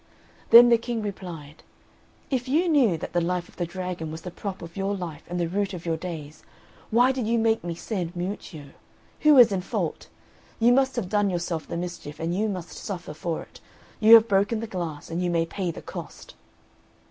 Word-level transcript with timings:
Then 0.49 0.69
the 0.69 0.79
King 0.79 1.03
replied, 1.03 1.61
"If 2.31 2.47
you 2.49 2.67
knew 2.67 2.97
that 2.97 3.13
the 3.13 3.21
life 3.21 3.47
of 3.47 3.57
the 3.57 3.67
dragon 3.67 4.09
was 4.11 4.21
the 4.23 4.31
prop 4.31 4.63
of 4.63 4.75
your 4.75 4.95
life 4.95 5.21
and 5.29 5.39
the 5.39 5.47
root 5.47 5.75
of 5.75 5.85
your 5.85 5.95
days, 5.95 6.41
why 6.89 7.11
did 7.11 7.27
you 7.27 7.37
make 7.37 7.63
me 7.63 7.75
send 7.75 8.15
Miuccio? 8.15 8.71
Who 9.19 9.37
is 9.37 9.51
in 9.51 9.61
fault? 9.61 10.07
You 10.59 10.73
must 10.73 10.95
have 10.95 11.07
done 11.07 11.29
yourself 11.29 11.67
the 11.67 11.77
mischief, 11.77 12.19
and 12.19 12.33
you 12.33 12.49
must 12.49 12.69
suffer 12.71 13.13
for 13.13 13.43
it; 13.43 13.59
you 13.99 14.15
have 14.15 14.27
broken 14.27 14.59
the 14.59 14.65
glass, 14.65 15.11
and 15.11 15.21
you 15.21 15.29
may 15.29 15.45
pay 15.45 15.69
the 15.69 15.83
cost." 15.83 16.33